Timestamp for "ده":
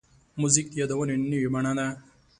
1.79-1.87